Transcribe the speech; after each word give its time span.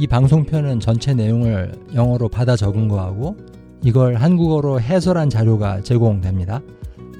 이 0.00 0.06
방송편은 0.06 0.78
전체 0.78 1.12
내용을 1.12 1.72
영어로 1.92 2.28
받아 2.28 2.54
적은 2.54 2.86
거하고 2.86 3.36
이걸 3.82 4.14
한국어로 4.14 4.80
해설한 4.80 5.28
자료가 5.28 5.82
제공됩니다. 5.82 6.62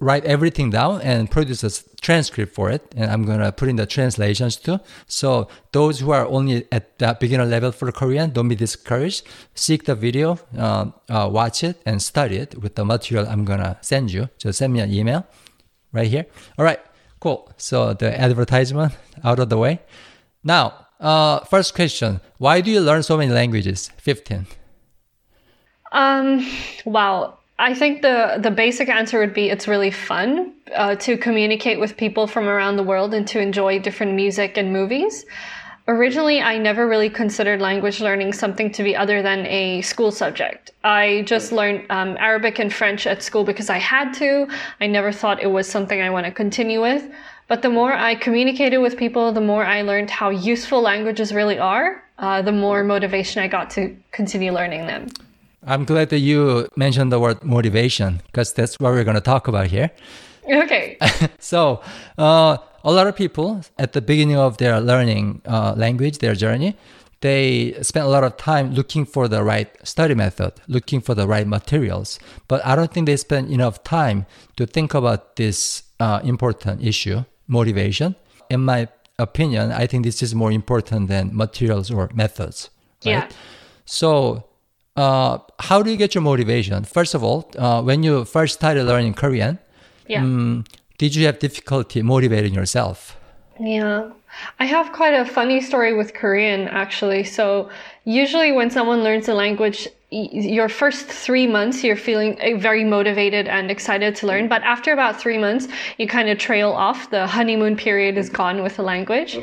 write 0.01 0.25
everything 0.25 0.71
down 0.71 1.01
and 1.03 1.31
produce 1.31 1.63
a 1.65 1.71
transcript 2.03 2.55
for 2.55 2.69
it. 2.71 2.83
And 2.95 3.11
I'm 3.11 3.25
to 3.25 3.51
put 3.53 3.69
in 3.69 3.77
the 3.77 3.87
translations 3.87 4.57
too. 4.57 4.81
So 5.07 5.49
those 5.71 6.01
who 6.01 6.11
are 6.11 6.27
only 6.27 6.67
at 6.71 6.99
the 6.99 7.17
beginner 7.19 7.47
level 7.47 7.73
for 7.73 7.91
Korean, 7.93 8.31
don't 8.31 8.49
be 8.49 8.57
discouraged. 8.57 9.27
Seek 9.55 9.85
the 9.85 9.95
video, 9.95 10.39
uh, 10.59 10.91
uh, 11.09 11.29
watch 11.33 11.65
it 11.65 11.81
and 11.87 12.03
study 12.03 12.37
it 12.37 12.61
with 12.61 12.75
the 12.75 12.85
material 12.85 13.27
I'm 13.27 13.47
to 13.47 13.79
send 13.81 14.13
you. 14.13 14.29
Just 14.37 14.59
send 14.59 14.73
me 14.73 14.81
an 14.81 14.93
email 14.93 15.27
right 15.93 16.09
here. 16.09 16.27
All 16.59 16.65
right, 16.65 16.81
cool. 17.21 17.51
So 17.57 17.95
the 17.95 18.21
advertisement 18.21 18.93
out 19.25 19.39
of 19.39 19.49
the 19.49 19.57
way. 19.57 19.81
Now, 20.45 20.75
uh, 21.01 21.41
first 21.41 21.75
question. 21.75 22.21
Why 22.39 22.61
do 22.61 22.71
you 22.71 22.81
learn 22.81 23.03
so 23.03 23.17
many 23.17 23.33
languages? 23.33 23.91
15. 23.99 24.47
Um, 25.93 26.47
wow. 26.85 27.39
I 27.59 27.75
think 27.75 28.03
the 28.03 28.39
the 28.43 28.51
basic 28.51 28.89
answer 28.89 29.21
would 29.21 29.35
be 29.35 29.49
it's 29.49 29.69
really 29.69 29.93
fun 29.93 30.53
uh, 30.75 30.97
to 30.97 31.17
communicate 31.17 31.79
with 31.79 31.97
people 31.97 32.27
from 32.27 32.49
around 32.49 32.77
the 32.77 32.83
world 32.83 33.15
and 33.15 33.27
to 33.29 33.41
enjoy 33.41 33.79
different 33.79 34.15
music 34.15 34.57
and 34.57 34.73
movies. 34.73 35.25
Originally, 35.89 36.41
I 36.41 36.59
never 36.59 36.87
really 36.87 37.11
considered 37.11 37.61
language 37.61 38.01
learning 38.01 38.35
something 38.35 38.71
to 38.73 38.85
be 38.85 38.95
other 38.95 39.21
than 39.21 39.47
a 39.47 39.83
school 39.83 40.13
subject. 40.13 40.71
I 40.85 41.25
just 41.27 41.51
learned 41.51 41.87
um, 41.91 42.17
Arabic 42.19 42.61
and 42.61 42.73
French 42.73 43.07
at 43.07 43.23
school 43.23 43.43
because 43.43 43.69
I 43.69 43.79
had 43.79 44.13
to. 44.15 44.47
I 44.81 44.87
never 44.87 45.11
thought 45.11 45.43
it 45.43 45.49
was 45.49 45.69
something 45.69 46.01
I 46.01 46.11
want 46.11 46.27
to 46.27 46.33
continue 46.33 46.81
with. 46.81 47.11
But 47.49 47.63
the 47.63 47.69
more 47.69 47.93
I 47.93 48.15
communicated 48.15 48.79
with 48.79 48.97
people, 48.97 49.33
the 49.33 49.41
more 49.41 49.65
I 49.65 49.83
learned 49.83 50.09
how 50.09 50.31
useful 50.31 50.81
languages 50.81 51.35
really 51.35 51.59
are, 51.59 52.03
uh, 52.19 52.41
the 52.43 52.53
more 52.53 52.85
motivation 52.85 53.43
I 53.43 53.49
got 53.49 53.69
to 53.71 53.95
continue 54.13 54.53
learning 54.53 54.87
them. 54.87 55.09
I'm 55.67 55.85
glad 55.85 56.11
that 56.11 56.21
you 56.21 56.69
mentioned 56.77 57.13
the 57.13 57.21
word 57.21 57.43
motivation 57.45 58.23
because 58.27 58.53
that's 58.53 58.81
what 58.81 58.93
we're 58.93 59.05
going 59.05 59.17
to 59.17 59.21
talk 59.21 59.49
about 59.49 59.67
here. 59.67 59.91
Okay. 60.49 60.99
so, 61.39 61.81
uh, 62.19 62.57
a 62.85 62.93
lot 62.93 63.07
of 63.07 63.17
people 63.17 63.63
at 63.79 63.93
the 63.93 64.01
beginning 64.01 64.37
of 64.37 64.57
their 64.59 64.81
learning 64.81 65.41
uh, 65.47 65.75
language, 65.77 66.19
their 66.19 66.35
journey, 66.35 66.77
they 67.21 67.77
spend 67.83 68.05
a 68.05 68.09
lot 68.09 68.25
of 68.25 68.37
time 68.37 68.75
looking 68.75 69.05
for 69.05 69.29
the 69.29 69.45
right 69.45 69.71
study 69.87 70.15
method, 70.15 70.53
looking 70.67 71.01
for 71.01 71.15
the 71.15 71.27
right 71.27 71.47
materials. 71.47 72.19
But 72.49 72.67
I 72.67 72.75
don't 72.75 72.93
think 72.93 73.07
they 73.07 73.17
spend 73.17 73.51
enough 73.51 73.85
time 73.85 74.27
to 74.57 74.67
think 74.67 74.93
about 74.93 75.37
this 75.37 75.85
uh, 76.01 76.21
important 76.25 76.83
issue, 76.83 77.25
motivation. 77.47 78.17
In 78.51 78.61
my 78.61 78.89
opinion, 79.21 79.71
I 79.71 79.87
think 79.87 80.05
this 80.05 80.21
is 80.21 80.35
more 80.35 80.51
important 80.51 81.09
than 81.09 81.31
materials 81.33 81.93
or 81.93 82.11
methods. 82.13 82.71
Right? 83.05 83.13
Yeah. 83.13 83.29
So 83.85 84.49
uh, 84.97 85.39
how 85.61 85.83
do 85.83 85.91
you 85.91 85.97
get 85.97 86.15
your 86.17 86.23
motivation? 86.23 86.85
First 86.85 87.15
of 87.15 87.23
all, 87.23 87.51
uh, 87.57 87.83
when 87.83 88.03
you 88.03 88.25
first 88.25 88.55
started 88.55 88.85
learning 88.85 89.15
Korean, 89.15 89.59
yeah. 90.07 90.23
Um, 90.23 90.65
did 90.99 91.15
you 91.15 91.27
have 91.27 91.39
difficulty 91.39 92.03
motivating 92.03 92.55
yourself? 92.55 93.17
Yeah. 93.59 94.11
I 94.61 94.65
have 94.65 94.93
quite 94.93 95.15
a 95.15 95.25
funny 95.25 95.61
story 95.61 95.93
with 95.95 96.15
Korean 96.15 96.69
actually. 96.69 97.25
So, 97.25 97.71
usually 98.05 98.51
when 98.53 98.71
someone 98.71 99.03
learns 99.03 99.29
a 99.29 99.35
language, 99.35 99.89
your 100.11 100.69
first 100.69 101.07
three 101.07 101.47
months, 101.47 101.83
you're 101.83 101.97
feeling 101.97 102.41
eh, 102.41 102.57
very 102.57 102.85
motivated 102.85 103.49
and 103.49 103.71
excited 103.71 104.15
to 104.17 104.27
learn. 104.27 104.49
But 104.49 104.63
after 104.63 104.93
about 104.93 105.21
three 105.21 105.39
months, 105.39 105.69
you 105.99 106.07
kind 106.07 106.29
of 106.29 106.39
trail 106.39 106.71
off. 106.71 107.11
The 107.11 107.27
honeymoon 107.27 107.77
period 107.77 108.19
is 108.19 108.29
gone 108.29 108.63
with 108.63 108.77
the 108.77 108.83
language. 108.83 109.39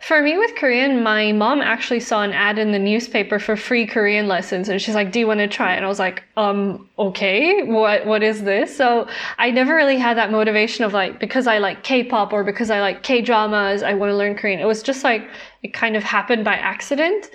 For 0.00 0.20
me 0.20 0.36
with 0.36 0.54
Korean, 0.56 1.02
my 1.02 1.32
mom 1.32 1.62
actually 1.62 2.00
saw 2.00 2.22
an 2.22 2.34
ad 2.34 2.58
in 2.58 2.72
the 2.72 2.78
newspaper 2.78 3.38
for 3.38 3.56
free 3.56 3.86
Korean 3.86 4.28
lessons 4.28 4.68
and 4.68 4.82
she's 4.82 4.94
like, 4.94 5.12
"Do 5.12 5.18
you 5.18 5.26
want 5.26 5.40
to 5.40 5.48
try?" 5.48 5.72
And 5.74 5.82
I 5.82 5.88
was 5.88 5.98
like, 5.98 6.22
"Um, 6.36 6.90
okay. 6.98 7.62
What 7.62 8.04
what 8.04 8.22
is 8.22 8.42
this?" 8.44 8.76
So, 8.76 9.08
I 9.38 9.50
never 9.50 9.74
really 9.74 9.96
had 9.96 10.18
that 10.18 10.30
motivation 10.30 10.84
of 10.84 10.92
like 10.92 11.18
because 11.20 11.46
I 11.46 11.56
like 11.56 11.84
K-pop 11.84 12.34
or 12.34 12.44
because 12.44 12.70
I 12.70 12.80
like 12.80 13.02
K-dramas, 13.02 13.82
I 13.82 13.94
want 13.94 14.10
to 14.10 14.16
learn 14.16 14.34
Korean. 14.34 14.60
It 14.60 14.66
was 14.66 14.82
just 14.82 15.04
like 15.04 15.26
it 15.62 15.72
kind 15.72 15.96
of 15.96 16.04
happened 16.04 16.44
by 16.44 16.56
accident. 16.56 17.30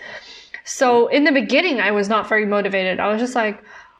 So, 0.63 1.07
in 1.07 1.23
the 1.23 1.31
beginning, 1.31 1.81
I 1.81 1.89
was 1.89 2.07
not 2.07 2.29
very 2.29 2.45
motivated. 2.45 2.99
I 2.99 3.07
was 3.07 3.19
just 3.19 3.33
like, 3.33 3.57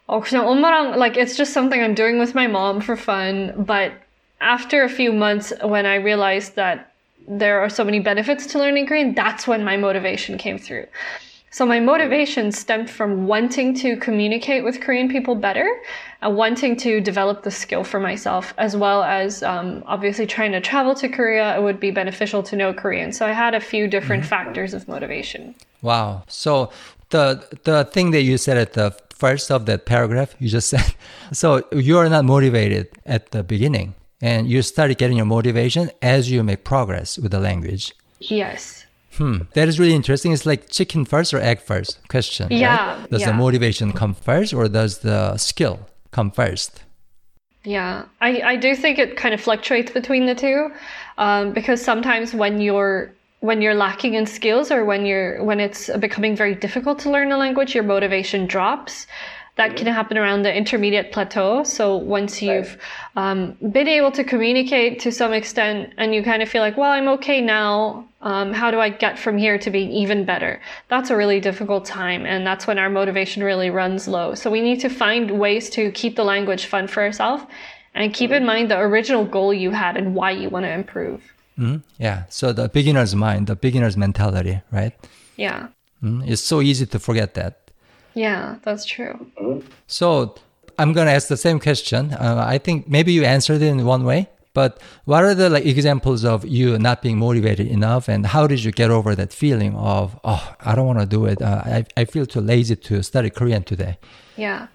"Oh, 0.08 0.22
그냥 0.22 0.46
엄마랑 0.46 0.96
like 0.96 1.18
it's 1.18 1.36
just 1.36 1.54
something 1.54 1.82
I'm 1.82 1.96
doing 1.96 2.20
with 2.20 2.36
my 2.36 2.46
mom 2.46 2.82
for 2.82 2.96
fun." 2.96 3.54
But 3.58 3.94
after 4.42 4.84
a 4.84 4.90
few 4.90 5.12
months 5.12 5.52
when 5.64 5.88
I 5.88 5.96
realized 5.96 6.56
that 6.56 6.90
there 7.27 7.61
are 7.61 7.69
so 7.69 7.85
many 7.85 8.01
benefits 8.01 8.47
to 8.47 8.59
learning 8.59 8.87
Korean, 8.87 9.15
that's 9.15 9.47
when 9.47 9.65
my 9.65 9.77
motivation 9.77 10.39
came 10.39 10.59
through. 10.59 10.87
So 11.51 11.65
my 11.65 11.79
motivation 11.79 12.51
stemmed 12.51 12.91
from 12.91 13.29
wanting 13.29 13.75
to 13.77 13.97
communicate 13.99 14.65
with 14.65 14.81
Korean 14.81 15.09
people 15.09 15.37
better, 15.37 15.71
and 16.21 16.37
wanting 16.37 16.77
to 16.79 17.01
develop 17.01 17.45
the 17.45 17.51
skill 17.53 17.85
for 17.85 18.01
myself, 18.01 18.53
as 18.59 18.77
well 18.77 19.05
as 19.05 19.45
um, 19.45 19.85
obviously 19.87 20.27
trying 20.27 20.51
to 20.51 20.61
travel 20.61 20.97
to 20.97 21.09
Korea. 21.09 21.57
It 21.57 21.63
would 21.63 21.79
be 21.79 21.93
beneficial 21.93 22.43
to 22.43 22.57
know 22.57 22.75
Korean. 22.75 23.13
So 23.13 23.25
I 23.25 23.31
had 23.31 23.55
a 23.55 23.61
few 23.61 23.87
different 23.87 24.25
mm-hmm. 24.25 24.31
factors 24.31 24.75
of 24.75 24.89
motivation. 24.89 25.55
Wow. 25.81 26.25
So 26.27 26.73
the 27.11 27.47
the 27.63 27.85
thing 27.85 28.11
that 28.11 28.23
you 28.23 28.37
said 28.37 28.59
at 28.59 28.73
the 28.73 28.91
first 29.11 29.53
of 29.53 29.67
that 29.67 29.87
paragraph 29.87 30.35
you 30.41 30.49
just 30.49 30.69
said, 30.75 30.93
so 31.31 31.63
you 31.71 31.99
are 31.99 32.09
not 32.09 32.25
motivated 32.25 32.89
at 33.07 33.31
the 33.31 33.45
beginning 33.45 33.95
and 34.25 34.49
you 34.49 34.63
start 34.63 34.97
getting 34.97 35.19
your 35.19 35.27
motivation 35.27 35.91
as 36.01 36.31
you 36.31 36.43
make 36.43 36.65
progress 36.65 37.19
with 37.19 37.31
the 37.31 37.41
language. 37.41 37.93
Yes. 38.21 38.87
Hmm. 39.19 39.43
That 39.53 39.69
is 39.69 39.79
really 39.79 39.95
interesting. 39.95 40.33
It's 40.33 40.47
like 40.47 40.71
chicken 40.71 41.05
first 41.05 41.35
or 41.35 41.41
egg 41.51 41.61
first 41.61 41.99
question. 42.09 42.49
Yeah. 42.51 43.01
Right? 43.01 43.11
Does 43.11 43.21
yeah. 43.21 43.33
the 43.33 43.35
motivation 43.35 43.93
come 43.93 44.15
first 44.15 44.55
or 44.55 44.67
does 44.67 44.99
the 44.99 45.37
skill 45.37 45.77
come 46.11 46.31
first? 46.31 46.85
Yeah, 47.65 48.05
I, 48.21 48.31
I 48.53 48.57
do 48.57 48.75
think 48.77 48.99
it 48.99 49.17
kind 49.17 49.33
of 49.33 49.41
fluctuates 49.41 49.91
between 49.91 50.27
the 50.27 50.35
two, 50.35 50.71
um, 51.17 51.53
because 51.53 51.81
sometimes 51.83 52.35
when 52.35 52.61
you're 52.61 53.11
when 53.41 53.63
you're 53.63 53.75
lacking 53.75 54.15
in 54.15 54.27
skills 54.27 54.71
or 54.71 54.85
when 54.85 55.07
you're 55.07 55.43
when 55.43 55.61
it's 55.61 55.89
becoming 55.99 56.37
very 56.37 56.55
difficult 56.55 56.99
to 57.01 57.11
learn 57.11 57.33
a 57.33 57.39
language, 57.39 57.75
your 57.75 57.85
motivation 57.85 58.47
drops. 58.47 59.07
That 59.57 59.77
can 59.77 59.87
happen 59.87 60.19
around 60.19 60.43
the 60.43 60.53
intermediate 60.53 61.13
plateau. 61.13 61.63
So 61.63 61.97
once 61.97 62.43
you've 62.43 62.77
um, 63.15 63.57
been 63.71 63.87
able 63.87 64.11
to 64.11 64.25
communicate 64.25 64.99
to 65.01 65.13
some 65.13 65.33
extent 65.33 65.93
and 65.97 66.13
you 66.13 66.25
kind 66.25 66.43
of 66.43 66.49
feel 66.49 66.61
like, 66.61 66.77
well, 66.77 66.91
I'm 66.91 67.07
okay 67.09 67.41
now. 67.41 68.05
Um, 68.21 68.53
how 68.53 68.73
do 68.73 68.81
I 68.81 68.89
get 68.89 69.17
from 69.17 69.39
here 69.39 69.57
to 69.59 69.71
being 69.71 69.93
even 69.93 70.25
better? 70.25 70.61
That's 70.89 71.11
a 71.11 71.17
really 71.17 71.39
difficult 71.39 71.85
time. 71.85 72.27
And 72.27 72.45
that's 72.45 72.67
when 72.67 72.81
our 72.81 72.91
motivation 72.91 73.45
really 73.45 73.71
runs 73.71 74.09
low. 74.09 74.35
So 74.35 74.51
we 74.51 74.61
need 74.61 74.81
to 74.81 74.89
find 74.89 75.39
ways 75.39 75.71
to 75.71 75.93
keep 75.93 76.17
the 76.17 76.25
language 76.25 76.65
fun 76.67 76.89
for 76.89 77.05
ourselves 77.05 77.45
and 77.95 78.13
keep 78.13 78.33
in 78.33 78.45
mind 78.45 78.73
the 78.73 78.79
original 78.79 79.25
goal 79.25 79.55
you 79.55 79.71
had 79.71 79.97
and 79.97 80.17
why 80.17 80.33
you 80.33 80.49
want 80.49 80.65
to 80.65 80.73
improve. 80.73 81.23
Mm-hmm. 81.59 81.77
Yeah. 81.99 82.25
So 82.29 82.53
the 82.53 82.69
beginner's 82.69 83.15
mind, 83.15 83.47
the 83.47 83.55
beginner's 83.55 83.97
mentality, 83.97 84.61
right? 84.73 84.93
Yeah. 85.37 85.69
Mm-hmm. 86.03 86.23
It's 86.27 86.43
so 86.43 86.61
easy 86.61 86.87
to 86.87 86.99
forget 86.99 87.35
that. 87.35 87.64
Yeah, 88.15 88.57
that's 88.63 88.85
true. 88.85 89.27
So 89.87 90.35
I'm 90.79 90.93
gonna 90.93 91.11
ask 91.11 91.29
the 91.29 91.37
same 91.37 91.61
question. 91.61 92.13
Uh, 92.13 92.45
I 92.47 92.59
think 92.59 92.89
maybe 92.89 93.13
you 93.13 93.25
answered 93.25 93.63
it 93.63 93.67
in 93.67 93.85
one 93.85 94.05
way, 94.05 94.29
but 94.55 94.81
what 95.05 95.25
are 95.25 95.35
the 95.35 95.51
like 95.51 95.67
examples 95.67 96.25
of 96.25 96.45
you 96.47 96.79
not 96.79 97.03
being 97.03 97.19
motivated 97.19 97.67
enough, 97.67 98.09
and 98.09 98.27
how 98.27 98.47
did 98.47 98.63
you 98.65 98.73
get 98.73 98.91
over 98.91 99.15
that 99.15 99.33
feeling 99.33 99.75
of 99.77 100.19
oh 100.25 100.55
I 100.61 100.75
don't 100.75 100.87
want 100.87 101.01
to 101.01 101.07
do 101.07 101.27
it. 101.27 101.43
Uh, 101.43 101.63
I 101.65 101.87
I 101.97 102.05
feel 102.05 102.27
too 102.27 102.41
lazy 102.41 102.77
to 102.77 103.03
study 103.03 103.31
Korean 103.31 103.65
today. 103.65 103.99
Yeah. 104.37 104.67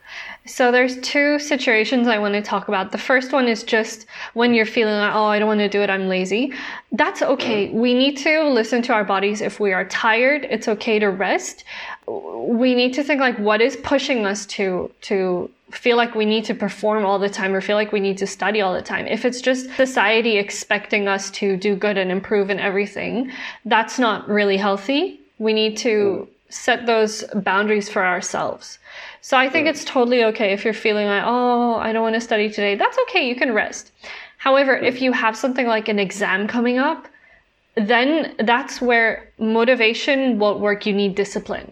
So 0.45 0.71
there's 0.71 1.00
two 1.01 1.38
situations 1.38 2.07
I 2.07 2.18
want 2.18 2.33
to 2.33 2.41
talk 2.41 2.69
about. 2.69 2.91
The 2.91 2.97
first 2.97 3.33
one 3.33 3.47
is 3.47 3.62
just 3.62 4.06
when 4.33 4.53
you're 4.53 4.65
feeling 4.65 4.95
like, 4.95 5.13
oh, 5.13 5.25
I 5.25 5.38
don't 5.38 5.47
want 5.47 5.59
to 5.59 5.68
do 5.68 5.81
it, 5.81 5.89
I'm 5.89 6.07
lazy. 6.07 6.53
That's 6.94 7.21
okay. 7.21 7.69
We 7.69 7.94
need 7.94 8.15
to 8.18 8.50
listen 8.50 8.81
to 8.83 8.94
our 8.94 9.03
bodies. 9.03 9.41
If 9.41 9.59
we 9.59 9.74
are 9.74 9.86
tired, 9.86 10.47
it's 10.50 10.68
okay 10.69 10.97
to 11.00 11.07
rest. 11.07 11.65
We 12.10 12.76
need 12.76 12.94
to 12.96 13.04
think 13.04 13.22
like, 13.22 13.38
what 13.38 13.62
is 13.62 13.78
pushing 13.78 14.26
us 14.26 14.46
to 14.48 14.92
to 15.02 15.50
feel 15.72 15.98
like 15.98 16.16
we 16.16 16.26
need 16.26 16.46
to 16.46 16.54
perform 16.54 17.06
all 17.06 17.20
the 17.20 17.30
time 17.30 17.54
or 17.54 17.62
feel 17.62 17.76
like 17.76 17.92
we 17.92 18.00
need 18.00 18.18
to 18.18 18.28
study 18.28 18.62
all 18.62 18.74
the 18.74 18.82
time. 18.82 19.06
If 19.06 19.24
it's 19.26 19.42
just 19.42 19.70
society 19.76 20.38
expecting 20.38 21.08
us 21.08 21.30
to 21.32 21.58
do 21.58 21.76
good 21.76 21.98
and 21.98 22.12
improve 22.12 22.50
in 22.50 22.60
everything, 22.60 23.32
that's 23.66 24.00
not 24.00 24.28
really 24.28 24.58
healthy. 24.58 25.20
We 25.38 25.54
need 25.54 25.78
to 25.78 26.28
hmm. 26.28 26.32
set 26.50 26.86
those 26.86 27.24
boundaries 27.36 27.90
for 27.90 28.04
ourselves. 28.04 28.80
So 29.22 29.38
I 29.38 29.50
think 29.50 29.68
it's 29.68 29.86
totally 29.86 30.24
okay 30.26 30.54
if 30.54 30.64
you're 30.64 30.74
feeling 30.74 31.08
like, 31.08 31.24
oh, 31.26 31.76
I 31.76 31.92
don't 31.92 32.02
want 32.02 32.16
to 32.16 32.22
study 32.22 32.50
today. 32.50 32.76
That's 32.76 32.98
okay. 33.04 33.28
You 33.28 33.36
can 33.36 33.54
rest. 33.54 33.92
However, 34.38 34.76
if 34.76 35.02
you 35.02 35.12
have 35.12 35.36
something 35.36 35.68
like 35.68 35.90
an 35.90 36.00
exam 36.00 36.48
coming 36.48 36.80
up, 36.80 37.08
then 37.76 38.36
that's 38.40 38.82
where 38.82 39.30
motivation 39.38 40.40
won't 40.40 40.60
work. 40.60 40.86
You 40.86 40.94
need 40.94 41.16
discipline. 41.16 41.72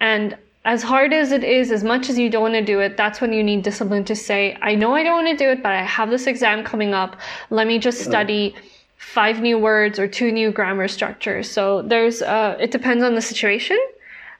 And 0.00 0.36
as 0.64 0.82
hard 0.82 1.12
as 1.12 1.30
it 1.30 1.44
is, 1.44 1.70
as 1.70 1.84
much 1.84 2.10
as 2.10 2.18
you 2.18 2.28
don't 2.28 2.42
want 2.42 2.54
to 2.54 2.62
do 2.64 2.80
it, 2.80 2.96
that's 2.96 3.20
when 3.20 3.32
you 3.32 3.42
need 3.42 3.62
discipline 3.62 4.04
to 4.04 4.16
say, 4.16 4.58
I 4.60 4.74
know 4.74 4.94
I 4.94 5.02
don't 5.04 5.24
want 5.24 5.38
to 5.38 5.44
do 5.44 5.50
it, 5.50 5.62
but 5.62 5.72
I 5.72 5.82
have 5.82 6.10
this 6.10 6.26
exam 6.26 6.64
coming 6.64 6.92
up. 6.92 7.16
Let 7.50 7.66
me 7.66 7.78
just 7.78 8.02
study 8.02 8.54
five 8.96 9.40
new 9.40 9.58
words 9.58 9.98
or 9.98 10.08
two 10.08 10.32
new 10.32 10.50
grammar 10.50 10.88
structures. 10.88 11.50
So 11.50 11.82
there's, 11.82 12.20
uh, 12.22 12.56
it 12.60 12.72
depends 12.72 13.04
on 13.04 13.14
the 13.14 13.22
situation 13.22 13.78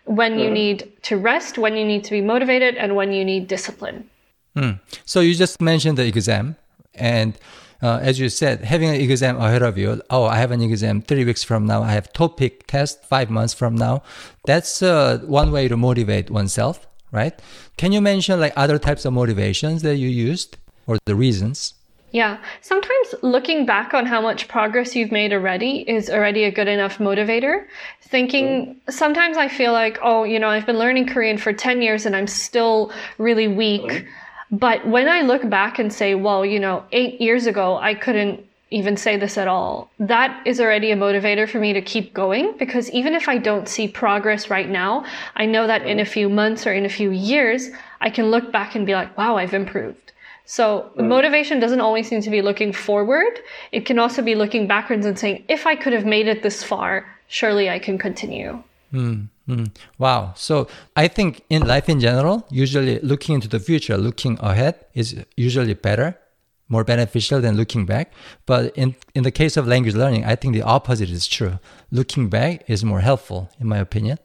when 0.05 0.39
you 0.39 0.51
need 0.51 0.93
to 1.03 1.17
rest, 1.17 1.59
when 1.59 1.77
you 1.77 1.85
need 1.85 2.05
to 2.05 2.11
be 2.11 2.21
motivated, 2.21 2.77
and 2.77 2.97
when 2.97 3.13
you 3.13 3.25
need 3.25 3.49
discipline. 3.49 4.09
Mm. 4.57 4.81
So 5.05 5.21
you 5.21 5.35
just 5.35 5.61
mentioned 5.61 5.99
the 5.99 6.07
exam, 6.07 6.57
and 6.95 7.37
uh, 7.83 7.99
as 8.03 8.19
you 8.19 8.29
said, 8.29 8.65
having 8.65 8.89
an 8.89 8.95
exam 8.97 9.37
ahead 9.37 9.63
of 9.63 9.77
you. 9.77 10.01
Oh, 10.11 10.25
I 10.25 10.37
have 10.37 10.51
an 10.51 10.63
exam 10.63 11.03
three 11.03 11.25
weeks 11.25 11.45
from 11.45 11.67
now. 11.67 11.83
I 11.83 11.93
have 11.93 12.13
TOPIK 12.13 12.67
test 12.67 13.05
five 13.05 13.31
months 13.31 13.55
from 13.55 13.75
now. 13.75 14.03
That's 14.47 14.83
uh, 14.83 15.19
one 15.27 15.53
way 15.53 15.69
to 15.69 15.77
motivate 15.77 16.31
oneself, 16.31 16.87
right? 17.13 17.39
Can 17.77 17.93
you 17.93 18.01
mention 18.01 18.41
like 18.41 18.53
other 18.57 18.79
types 18.79 19.05
of 19.05 19.13
motivations 19.13 19.83
that 19.83 19.97
you 19.97 20.09
used 20.09 20.57
or 20.87 20.99
the 21.05 21.15
reasons? 21.15 21.75
Yeah, 22.13 22.39
sometimes 22.63 23.15
looking 23.21 23.67
back 23.67 23.93
on 23.93 24.07
how 24.07 24.23
much 24.23 24.49
progress 24.49 24.97
you've 24.97 25.13
made 25.13 25.35
already 25.35 25.81
is 25.87 26.09
already 26.09 26.45
a 26.45 26.51
good 26.51 26.69
enough 26.69 26.97
motivator. 26.97 27.67
Thinking, 28.01 28.81
sometimes 28.89 29.37
I 29.37 29.49
feel 29.49 29.73
like, 29.73 29.99
oh, 30.03 30.25
you 30.25 30.39
know, 30.39 30.49
I've 30.49 30.65
been 30.65 30.79
learning 30.79 31.09
Korean 31.09 31.37
for 31.37 31.53
10 31.53 31.83
years 31.83 32.07
and 32.07 32.17
I'm 32.17 32.29
still 32.29 32.93
really 33.19 33.49
weak. 33.49 34.07
But 34.51 34.87
when 34.87 35.09
I 35.09 35.23
look 35.23 35.49
back 35.49 35.79
and 35.79 35.93
say, 35.93 36.15
well, 36.15 36.47
you 36.47 36.61
know, 36.61 36.85
eight 36.93 37.21
years 37.21 37.47
ago, 37.47 37.77
I 37.77 37.95
couldn't 37.95 38.45
even 38.71 38.97
say 38.97 39.17
this 39.17 39.39
at 39.39 39.47
all, 39.47 39.91
that 39.99 40.45
is 40.47 40.61
already 40.61 40.91
a 40.91 40.97
motivator 40.97 41.49
for 41.49 41.59
me 41.59 41.73
to 41.73 41.81
keep 41.81 42.13
going 42.13 42.57
because 42.59 42.91
even 42.91 43.15
if 43.15 43.29
I 43.29 43.39
don't 43.39 43.69
see 43.69 43.87
progress 43.87 44.51
right 44.51 44.69
now, 44.69 45.05
I 45.37 45.47
know 45.47 45.67
that 45.67 45.87
in 45.87 46.01
a 46.01 46.05
few 46.05 46.29
months 46.29 46.67
or 46.67 46.73
in 46.73 46.85
a 46.85 46.89
few 46.89 47.11
years, 47.11 47.71
I 48.01 48.11
can 48.11 48.31
look 48.31 48.51
back 48.51 48.75
and 48.75 48.85
be 48.85 48.95
like, 48.95 49.17
wow, 49.17 49.37
I've 49.37 49.55
improved. 49.55 50.13
So 50.47 50.91
mm. 50.97 51.07
motivation 51.07 51.61
doesn't 51.61 51.81
always 51.81 52.09
seem 52.09 52.23
to 52.23 52.31
be 52.31 52.43
looking 52.43 52.73
forward. 52.73 53.41
It 53.73 53.87
can 53.87 53.99
also 53.99 54.23
be 54.23 54.35
looking 54.35 54.67
backwards 54.67 55.07
and 55.07 55.19
saying, 55.19 55.45
if 55.49 55.67
I 55.67 55.77
could 55.77 55.93
have 55.93 56.05
made 56.05 56.27
it 56.27 56.43
this 56.43 56.63
far, 56.63 57.07
surely 57.29 57.71
I 57.71 57.79
can 57.79 57.99
continue. 57.99 58.63
Mm, 58.93 59.29
mm. 59.49 59.71
Wow. 59.99 60.33
So 60.37 60.69
I 60.95 61.09
think 61.09 61.43
in 61.51 61.67
life 61.67 61.89
in 61.89 62.01
general, 62.01 62.47
usually 62.51 62.99
looking 63.01 63.35
into 63.35 63.49
the 63.49 63.61
future, 63.61 63.97
looking 63.97 64.39
ahead 64.41 64.75
is 64.95 65.25
usually 65.37 65.75
better, 65.75 66.19
more 66.69 66.85
beneficial 66.85 67.41
than 67.41 67.57
looking 67.57 67.87
back. 67.87 68.13
But 68.47 68.77
in, 68.77 68.97
in 69.15 69.23
the 69.23 69.31
case 69.31 69.57
of 69.57 69.67
language 69.67 69.95
learning, 69.95 70.25
I 70.25 70.37
think 70.37 70.55
the 70.55 70.63
opposite 70.63 71.11
is 71.11 71.27
true. 71.27 71.59
Looking 71.91 72.29
back 72.29 72.65
is 72.69 72.85
more 72.85 73.01
helpful, 73.01 73.51
in 73.61 73.69
my 73.69 73.79
opinion. 73.79 74.19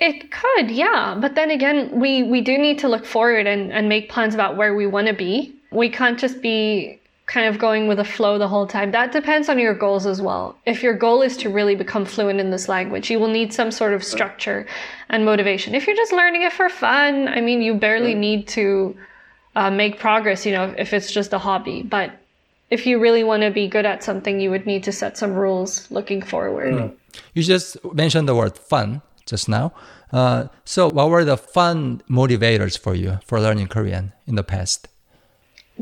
It 0.00 0.32
could, 0.32 0.70
yeah. 0.70 1.16
But 1.20 1.36
then 1.36 1.50
again, 1.50 2.00
we, 2.00 2.24
we 2.24 2.40
do 2.40 2.58
need 2.58 2.78
to 2.80 2.88
look 2.88 3.04
forward 3.04 3.46
and, 3.46 3.72
and 3.72 3.88
make 3.88 4.10
plans 4.10 4.34
about 4.34 4.56
where 4.56 4.74
we 4.74 4.86
want 4.86 5.06
to 5.06 5.14
be. 5.14 5.54
We 5.70 5.88
can't 5.88 6.18
just 6.18 6.42
be 6.42 7.00
kind 7.32 7.46
of 7.46 7.58
going 7.58 7.88
with 7.88 7.98
a 7.98 8.04
flow 8.04 8.36
the 8.36 8.46
whole 8.46 8.66
time. 8.66 8.90
That 8.90 9.10
depends 9.10 9.48
on 9.48 9.58
your 9.58 9.72
goals 9.72 10.04
as 10.04 10.20
well. 10.20 10.54
If 10.66 10.82
your 10.82 10.92
goal 10.92 11.22
is 11.22 11.34
to 11.38 11.48
really 11.48 11.74
become 11.74 12.04
fluent 12.04 12.38
in 12.40 12.50
this 12.50 12.68
language, 12.68 13.10
you 13.10 13.18
will 13.18 13.28
need 13.28 13.54
some 13.54 13.70
sort 13.70 13.94
of 13.94 14.04
structure 14.04 14.66
and 15.08 15.24
motivation. 15.24 15.74
If 15.74 15.86
you're 15.86 15.96
just 15.96 16.12
learning 16.12 16.42
it 16.42 16.52
for 16.52 16.68
fun, 16.68 17.28
I 17.28 17.40
mean, 17.40 17.62
you 17.62 17.72
barely 17.72 18.14
need 18.14 18.48
to 18.48 18.94
uh, 19.56 19.70
make 19.70 19.98
progress, 19.98 20.44
you 20.44 20.52
know, 20.52 20.74
if 20.76 20.92
it's 20.92 21.10
just 21.10 21.32
a 21.32 21.38
hobby. 21.38 21.82
But 21.82 22.12
if 22.68 22.86
you 22.86 23.00
really 23.00 23.24
want 23.24 23.42
to 23.44 23.50
be 23.50 23.66
good 23.66 23.86
at 23.86 24.04
something, 24.04 24.38
you 24.38 24.50
would 24.50 24.66
need 24.66 24.82
to 24.84 24.92
set 24.92 25.16
some 25.16 25.32
rules 25.32 25.90
looking 25.90 26.20
forward. 26.20 26.74
Mm. 26.74 26.96
You 27.32 27.42
just 27.42 27.82
mentioned 27.94 28.28
the 28.28 28.34
word 28.34 28.58
fun 28.58 29.00
just 29.24 29.48
now. 29.48 29.72
Uh, 30.12 30.48
so, 30.66 30.90
what 30.90 31.08
were 31.08 31.24
the 31.24 31.38
fun 31.38 32.02
motivators 32.10 32.78
for 32.78 32.94
you 32.94 33.20
for 33.24 33.40
learning 33.40 33.68
Korean 33.68 34.12
in 34.26 34.34
the 34.34 34.44
past? 34.44 34.88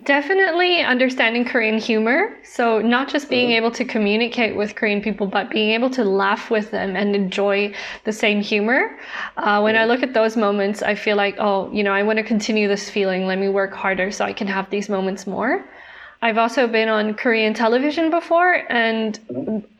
Definitely 0.04 0.82
understanding 0.82 1.44
Korean 1.44 1.76
humor. 1.76 2.37
So, 2.44 2.81
not 2.81 3.08
just 3.08 3.28
being 3.28 3.50
able 3.50 3.72
to 3.72 3.84
communicate 3.84 4.54
with 4.54 4.76
Korean 4.76 5.02
people, 5.02 5.26
but 5.26 5.50
being 5.50 5.70
able 5.70 5.90
to 5.90 6.04
laugh 6.04 6.48
with 6.48 6.70
them 6.70 6.94
and 6.94 7.17
enjoy 7.17 7.74
the 8.05 8.12
same 8.12 8.41
humor. 8.41 8.96
Uh, 9.36 9.60
when 9.60 9.76
I 9.76 9.86
look 9.86 10.05
at 10.05 10.15
those 10.15 10.36
moments, 10.36 10.81
I 10.81 10.94
feel 10.94 11.17
like, 11.17 11.36
oh, 11.38 11.70
you 11.72 11.82
know, 11.82 11.93
I 11.93 12.05
want 12.05 12.19
to 12.19 12.22
continue 12.22 12.69
this 12.69 12.88
feeling. 12.88 13.26
Let 13.26 13.38
me 13.38 13.48
work 13.48 13.74
harder 13.74 14.12
so 14.12 14.24
I 14.24 14.32
can 14.32 14.46
have 14.46 14.70
these 14.70 14.88
moments 14.88 15.26
more. 15.26 15.65
I've 16.22 16.38
also 16.38 16.69
been 16.69 16.88
on 16.88 17.15
Korean 17.15 17.53
television 17.53 18.10
before, 18.10 18.62
and 18.70 19.19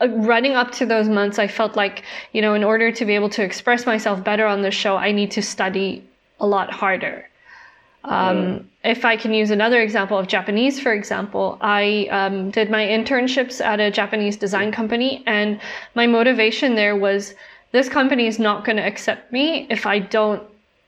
uh, 0.01 0.09
running 0.09 0.55
up 0.55 0.71
to 0.73 0.85
those 0.85 1.07
months, 1.07 1.39
I 1.39 1.47
felt 1.47 1.77
like, 1.77 2.03
you 2.33 2.41
know, 2.41 2.53
in 2.53 2.63
order 2.65 2.91
to 2.91 3.05
be 3.05 3.15
able 3.15 3.29
to 3.29 3.43
express 3.43 3.85
myself 3.85 4.23
better 4.23 4.45
on 4.45 4.61
the 4.61 4.71
show, 4.71 4.97
I 4.97 5.13
need 5.13 5.31
to 5.31 5.41
study 5.41 6.03
a 6.39 6.47
lot 6.47 6.69
harder. 6.69 7.29
Um, 8.03 8.37
mm. 8.37 8.65
If 8.83 9.05
I 9.05 9.15
can 9.15 9.33
use 9.33 9.51
another 9.51 9.81
example 9.81 10.17
of 10.17 10.27
Japanese, 10.27 10.79
for 10.79 10.91
example, 10.91 11.57
I 11.61 12.07
um, 12.11 12.49
did 12.49 12.71
my 12.71 12.83
internships 12.83 13.63
at 13.63 13.79
a 13.79 13.91
Japanese 13.91 14.37
design 14.37 14.71
company, 14.71 15.23
and 15.27 15.59
my 15.93 16.07
motivation 16.07 16.75
there 16.75 16.95
was 16.95 17.35
this 17.71 17.89
company 17.89 18.27
is 18.27 18.39
not 18.39 18.65
going 18.65 18.77
to 18.77 18.83
accept 18.83 19.31
me 19.31 19.67
if 19.69 19.85
I 19.85 19.99
don't 19.99 20.43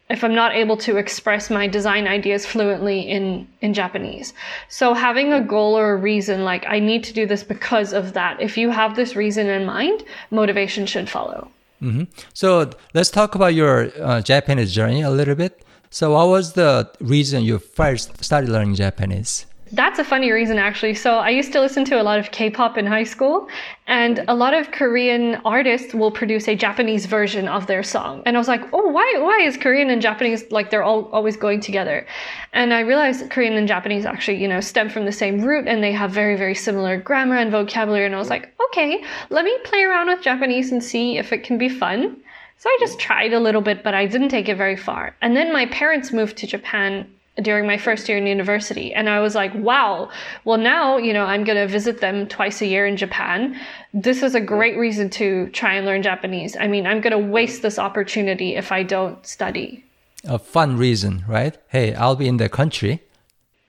if 0.09 0.23
I'm 0.23 0.35
not 0.35 0.53
able 0.53 0.77
to 0.77 0.97
express 0.97 1.49
my 1.49 1.65
design 1.65 2.07
ideas 2.07 2.45
fluently 2.45 2.99
in, 2.99 3.47
in 3.61 3.73
Japanese. 3.73 4.33
So 4.69 4.93
having 4.93 5.33
a 5.33 5.41
goal 5.41 5.77
or 5.77 5.93
a 5.93 5.95
reason, 5.95 6.43
like 6.43 6.65
I 6.67 6.79
need 6.79 7.03
to 7.05 7.13
do 7.13 7.25
this 7.25 7.43
because 7.43 7.93
of 7.93 8.13
that. 8.13 8.39
If 8.41 8.57
you 8.57 8.69
have 8.69 8.95
this 8.95 9.15
reason 9.15 9.47
in 9.47 9.65
mind, 9.65 10.03
motivation 10.29 10.85
should 10.85 11.09
follow. 11.09 11.49
Mm-hmm. 11.81 12.03
So 12.33 12.69
let's 12.93 13.09
talk 13.09 13.33
about 13.35 13.53
your 13.53 13.91
uh, 14.01 14.21
Japanese 14.21 14.73
journey 14.73 15.01
a 15.01 15.09
little 15.09 15.35
bit. 15.35 15.63
So 15.93 16.13
what 16.13 16.27
was 16.27 16.53
the 16.53 16.89
reason 16.99 17.43
you 17.43 17.59
first 17.59 18.23
started 18.23 18.49
learning 18.49 18.73
Japanese? 18.73 19.45
That's 19.71 19.99
a 19.99 20.03
funny 20.03 20.31
reason, 20.31 20.57
actually. 20.57 20.95
So 20.95 21.19
I 21.19 21.29
used 21.29 21.53
to 21.53 21.61
listen 21.61 21.85
to 21.85 22.01
a 22.01 22.03
lot 22.09 22.17
of 22.17 22.31
K-pop 22.31 22.79
in 22.79 22.87
high 22.87 23.03
school, 23.03 23.47
and 23.85 24.25
a 24.27 24.33
lot 24.33 24.55
of 24.55 24.71
Korean 24.71 25.35
artists 25.45 25.93
will 25.93 26.09
produce 26.09 26.47
a 26.47 26.55
Japanese 26.55 27.05
version 27.05 27.47
of 27.47 27.67
their 27.67 27.83
song. 27.83 28.23
And 28.25 28.35
I 28.35 28.39
was 28.39 28.47
like, 28.47 28.63
oh, 28.73 28.87
why? 28.87 29.07
Why 29.19 29.45
is 29.45 29.55
Korean 29.55 29.91
and 29.91 30.01
Japanese 30.01 30.43
like 30.49 30.71
they're 30.71 30.81
all 30.81 31.11
always 31.11 31.37
going 31.37 31.59
together? 31.59 32.07
And 32.53 32.73
I 32.73 32.79
realized 32.79 33.29
Korean 33.29 33.53
and 33.53 33.67
Japanese 33.67 34.03
actually, 34.03 34.41
you 34.41 34.47
know, 34.47 34.61
stem 34.61 34.89
from 34.89 35.05
the 35.05 35.11
same 35.11 35.41
root, 35.41 35.67
and 35.67 35.83
they 35.83 35.91
have 35.91 36.09
very, 36.09 36.35
very 36.35 36.55
similar 36.55 36.97
grammar 36.97 37.37
and 37.37 37.51
vocabulary. 37.51 38.07
And 38.07 38.15
I 38.15 38.17
was 38.17 38.31
like, 38.31 38.51
okay, 38.69 39.03
let 39.29 39.45
me 39.45 39.55
play 39.63 39.83
around 39.83 40.07
with 40.07 40.23
Japanese 40.23 40.71
and 40.71 40.83
see 40.83 41.19
if 41.19 41.31
it 41.31 41.43
can 41.43 41.59
be 41.59 41.69
fun. 41.69 42.17
So 42.57 42.69
I 42.69 42.77
just 42.79 42.99
tried 42.99 43.33
a 43.33 43.39
little 43.39 43.61
bit, 43.61 43.83
but 43.83 43.93
I 43.93 44.05
didn't 44.05 44.29
take 44.29 44.47
it 44.47 44.55
very 44.55 44.77
far. 44.77 45.15
And 45.21 45.35
then 45.35 45.51
my 45.51 45.65
parents 45.67 46.11
moved 46.11 46.37
to 46.37 46.47
Japan 46.47 47.07
during 47.41 47.65
my 47.65 47.77
first 47.77 48.07
year 48.07 48.17
in 48.17 48.27
university. 48.27 48.93
And 48.93 49.09
I 49.09 49.19
was 49.19 49.33
like, 49.33 49.53
wow, 49.55 50.09
well, 50.45 50.57
now, 50.57 50.97
you 50.97 51.13
know, 51.13 51.25
I'm 51.25 51.43
going 51.43 51.57
to 51.57 51.67
visit 51.67 51.99
them 51.99 52.27
twice 52.27 52.61
a 52.61 52.67
year 52.67 52.85
in 52.85 52.95
Japan. 52.95 53.59
This 53.93 54.21
is 54.21 54.35
a 54.35 54.41
great 54.41 54.77
reason 54.77 55.09
to 55.11 55.49
try 55.49 55.73
and 55.73 55.85
learn 55.85 56.03
Japanese. 56.03 56.55
I 56.55 56.67
mean, 56.67 56.85
I'm 56.85 57.01
going 57.01 57.11
to 57.11 57.31
waste 57.31 57.63
this 57.63 57.79
opportunity 57.79 58.55
if 58.55 58.71
I 58.71 58.83
don't 58.83 59.25
study. 59.25 59.83
A 60.25 60.37
fun 60.37 60.77
reason, 60.77 61.25
right? 61.27 61.57
Hey, 61.69 61.93
I'll 61.95 62.15
be 62.15 62.27
in 62.27 62.37
the 62.37 62.49
country. 62.49 63.01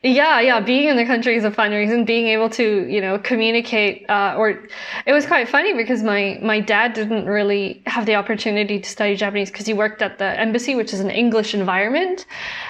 Yeah, 0.04 0.38
yeah. 0.40 0.60
Being 0.60 0.88
in 0.88 0.96
the 0.96 1.06
country 1.06 1.34
is 1.34 1.44
a 1.44 1.50
fun 1.50 1.70
reason. 1.70 2.04
Being 2.04 2.26
able 2.26 2.50
to, 2.50 2.86
you 2.86 3.00
know, 3.00 3.18
communicate, 3.18 4.04
uh, 4.10 4.34
or 4.36 4.50
it 5.06 5.12
was 5.14 5.24
quite 5.24 5.48
funny 5.48 5.72
because 5.72 6.02
my 6.02 6.38
my 6.42 6.60
dad 6.60 6.92
didn't 6.92 7.24
really 7.24 7.82
have 7.86 8.04
the 8.04 8.14
opportunity 8.14 8.78
to 8.78 8.88
study 8.88 9.16
Japanese 9.16 9.50
because 9.50 9.64
he 9.64 9.72
worked 9.72 10.02
at 10.02 10.18
the 10.18 10.38
embassy, 10.38 10.74
which 10.74 10.92
is 10.92 11.00
an 11.00 11.08
English 11.08 11.54
environment, 11.54 12.26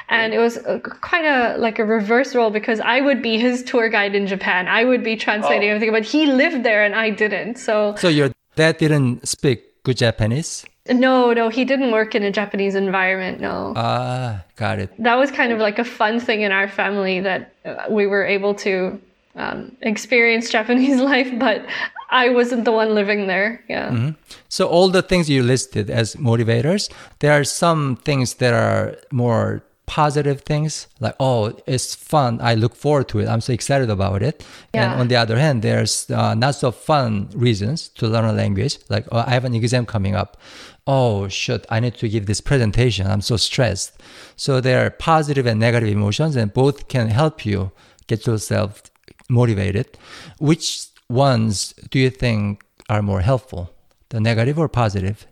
and 0.08 0.32
it 0.32 0.38
was 0.38 0.60
kind 1.00 1.26
of 1.26 1.58
like 1.58 1.80
a 1.80 1.84
reverse 1.84 2.36
role 2.36 2.50
because 2.50 2.78
I 2.78 3.00
would 3.00 3.20
be 3.20 3.36
his 3.36 3.64
tour 3.64 3.88
guide 3.88 4.14
in 4.14 4.28
Japan. 4.28 4.68
I 4.68 4.84
would 4.84 5.02
be 5.02 5.16
translating 5.16 5.70
oh. 5.70 5.74
everything, 5.74 5.92
but 5.92 6.04
he 6.04 6.26
lived 6.26 6.64
there 6.64 6.84
and 6.84 6.94
I 6.94 7.10
didn't. 7.10 7.56
So, 7.56 7.96
so 7.98 8.06
your 8.06 8.30
dad 8.54 8.78
didn't 8.78 9.26
speak 9.26 9.82
good 9.82 9.96
Japanese. 9.96 10.64
No, 10.88 11.32
no, 11.32 11.48
he 11.48 11.64
didn't 11.64 11.92
work 11.92 12.14
in 12.14 12.22
a 12.22 12.30
Japanese 12.30 12.74
environment. 12.74 13.40
No. 13.40 13.72
Ah, 13.74 14.44
got 14.56 14.78
it. 14.78 14.90
That 15.02 15.14
was 15.14 15.30
kind 15.30 15.50
of 15.50 15.58
like 15.58 15.78
a 15.78 15.84
fun 15.84 16.20
thing 16.20 16.42
in 16.42 16.52
our 16.52 16.68
family 16.68 17.20
that 17.20 17.54
uh, 17.64 17.86
we 17.88 18.06
were 18.06 18.24
able 18.24 18.54
to 18.56 19.00
um, 19.34 19.74
experience 19.80 20.50
Japanese 20.50 21.00
life, 21.12 21.30
but 21.38 21.64
I 22.10 22.28
wasn't 22.28 22.66
the 22.66 22.72
one 22.72 22.94
living 22.94 23.26
there. 23.26 23.64
Yeah. 23.68 23.90
Mm-hmm. 23.90 24.10
So 24.48 24.68
all 24.68 24.90
the 24.90 25.02
things 25.02 25.30
you 25.30 25.42
listed 25.42 25.88
as 25.88 26.16
motivators, 26.16 26.90
there 27.20 27.32
are 27.32 27.44
some 27.44 27.96
things 27.96 28.34
that 28.34 28.52
are 28.52 28.96
more 29.10 29.62
positive 29.86 30.40
things 30.42 30.86
like 31.00 31.14
oh 31.20 31.52
it's 31.66 31.94
fun. 31.94 32.40
I 32.40 32.54
look 32.54 32.74
forward 32.74 33.08
to 33.08 33.20
it. 33.20 33.28
I'm 33.28 33.40
so 33.40 33.52
excited 33.52 33.90
about 33.90 34.22
it. 34.22 34.44
Yeah. 34.72 34.92
and 34.92 35.00
on 35.00 35.08
the 35.08 35.16
other 35.16 35.38
hand 35.38 35.62
there's 35.62 36.10
uh, 36.10 36.34
not 36.34 36.54
so 36.54 36.70
fun 36.70 37.28
reasons 37.34 37.88
to 37.90 38.06
learn 38.06 38.24
a 38.24 38.32
language. 38.32 38.78
Like 38.88 39.06
oh, 39.12 39.18
i 39.26 39.30
have 39.30 39.44
an 39.44 39.54
exam 39.54 39.86
coming 39.86 40.14
up. 40.14 40.36
Oh 40.86 41.28
shit 41.28 41.66
i 41.70 41.80
need 41.80 41.94
to 41.96 42.08
give 42.08 42.26
this 42.26 42.40
presentation. 42.40 43.06
I'm 43.06 43.22
so 43.22 43.36
stressed. 43.36 43.92
So 44.36 44.60
there 44.60 44.84
are 44.84 44.90
positive 44.90 45.46
and 45.46 45.60
negative 45.60 45.88
emotions 45.88 46.36
and 46.36 46.52
both 46.52 46.88
can 46.88 47.08
help 47.08 47.44
you 47.46 47.72
get 48.06 48.26
yourself 48.26 48.82
motivated. 49.28 49.86
Which 50.38 50.86
ones 51.08 51.74
do 51.90 51.98
you 51.98 52.10
think 52.10 52.64
are 52.88 53.02
more 53.02 53.20
helpful 53.20 53.70
the 54.10 54.20
negative 54.20 54.58
or 54.58 54.68
positive 54.68 55.26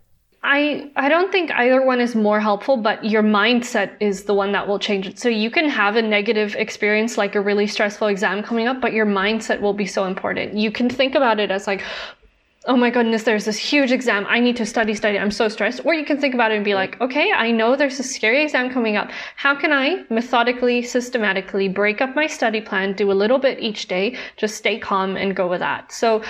I 0.44 0.90
I 0.96 1.08
don't 1.08 1.30
think 1.30 1.52
either 1.52 1.84
one 1.84 2.00
is 2.00 2.14
more 2.14 2.40
helpful, 2.40 2.76
but 2.76 3.04
your 3.04 3.22
mindset 3.22 3.92
is 4.00 4.24
the 4.24 4.34
one 4.34 4.52
that 4.52 4.66
will 4.66 4.78
change 4.78 5.06
it. 5.06 5.18
So 5.18 5.28
you 5.28 5.50
can 5.50 5.68
have 5.68 5.96
a 5.96 6.02
negative 6.02 6.56
experience 6.56 7.16
like 7.16 7.36
a 7.36 7.40
really 7.40 7.66
stressful 7.66 8.08
exam 8.08 8.42
coming 8.42 8.66
up, 8.66 8.80
but 8.80 8.92
your 8.92 9.06
mindset 9.06 9.60
will 9.60 9.72
be 9.72 9.86
so 9.86 10.04
important. 10.04 10.54
You 10.54 10.72
can 10.72 10.90
think 10.90 11.14
about 11.14 11.38
it 11.38 11.52
as 11.52 11.68
like, 11.68 11.84
oh 12.66 12.76
my 12.76 12.90
goodness, 12.90 13.22
there's 13.22 13.44
this 13.44 13.56
huge 13.56 13.92
exam. 13.92 14.26
I 14.28 14.40
need 14.40 14.56
to 14.56 14.66
study, 14.66 14.94
study. 14.94 15.18
I'm 15.18 15.30
so 15.30 15.48
stressed. 15.48 15.84
Or 15.84 15.94
you 15.94 16.04
can 16.04 16.20
think 16.20 16.34
about 16.34 16.50
it 16.50 16.56
and 16.56 16.64
be 16.64 16.74
like, 16.74 17.00
okay, 17.00 17.32
I 17.32 17.52
know 17.52 17.76
there's 17.76 18.00
a 18.00 18.04
scary 18.04 18.42
exam 18.42 18.70
coming 18.70 18.96
up. 18.96 19.10
How 19.36 19.54
can 19.54 19.72
I 19.72 20.04
methodically, 20.10 20.82
systematically 20.82 21.68
break 21.68 22.00
up 22.00 22.16
my 22.16 22.26
study 22.26 22.60
plan, 22.60 22.94
do 22.94 23.10
a 23.10 23.14
little 23.14 23.38
bit 23.38 23.60
each 23.60 23.86
day, 23.86 24.16
just 24.36 24.56
stay 24.56 24.78
calm 24.78 25.16
and 25.16 25.36
go 25.36 25.48
with 25.48 25.60
that. 25.60 25.92
So 25.92 26.22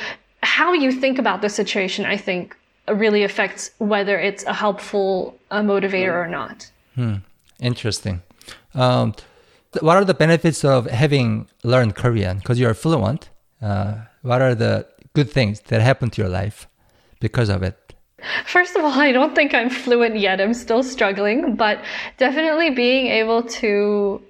how 0.42 0.74
you 0.74 0.92
think 0.92 1.18
about 1.18 1.40
the 1.40 1.48
situation, 1.48 2.04
I 2.04 2.16
think, 2.16 2.56
really 2.94 3.22
affects 3.24 3.70
whether 3.78 4.18
it's 4.18 4.44
a 4.44 4.52
helpful 4.52 5.38
uh, 5.50 5.60
motivator 5.60 6.14
or 6.14 6.28
not. 6.28 6.70
Hmm. 6.94 7.16
Interesting. 7.60 8.22
Um, 8.74 9.14
what 9.80 9.96
are 9.96 10.04
the 10.04 10.14
benefits 10.14 10.64
of 10.64 10.86
having 10.86 11.48
learned 11.62 11.94
Korean? 11.94 12.38
Because 12.38 12.58
you're 12.58 12.74
fluent. 12.74 13.30
Uh, 13.60 13.94
what 14.22 14.42
are 14.42 14.54
the 14.54 14.86
good 15.14 15.30
things 15.30 15.60
that 15.60 15.80
happen 15.80 16.10
to 16.10 16.22
your 16.22 16.30
life 16.30 16.68
because 17.20 17.48
of 17.48 17.62
it? 17.62 17.94
First 18.46 18.76
of 18.76 18.84
all, 18.84 18.92
I 18.92 19.12
don't 19.12 19.34
think 19.34 19.54
I'm 19.54 19.70
fluent 19.70 20.18
yet. 20.18 20.40
I'm 20.40 20.54
still 20.54 20.82
struggling, 20.82 21.56
but 21.56 21.82
definitely 22.18 22.70
being 22.70 23.06
able 23.06 23.42
to 23.44 24.22